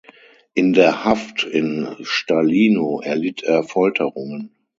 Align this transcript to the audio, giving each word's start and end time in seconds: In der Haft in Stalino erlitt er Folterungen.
In 0.55 0.73
der 0.73 1.03
Haft 1.05 1.43
in 1.43 1.87
Stalino 2.01 3.01
erlitt 3.03 3.43
er 3.43 3.61
Folterungen. 3.63 4.49